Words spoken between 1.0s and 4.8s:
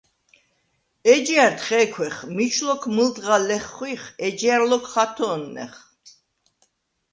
ეჯჲარდ ხე̄ქვეხ: მიჩ ლოქ მჷლდღა ლეხხვიხ, ეჯჲარ